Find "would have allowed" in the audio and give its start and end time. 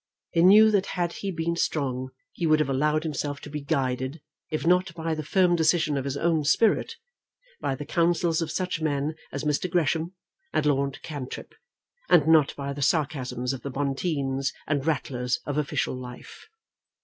2.47-3.03